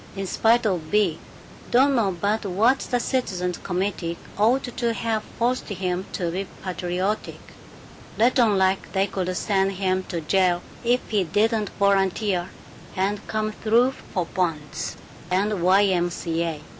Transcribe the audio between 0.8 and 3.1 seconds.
Bea, don't know but what the